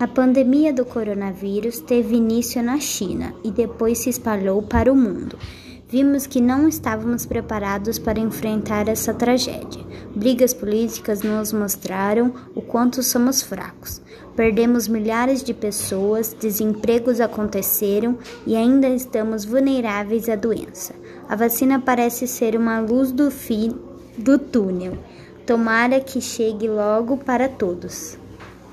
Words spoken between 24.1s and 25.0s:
do túnel.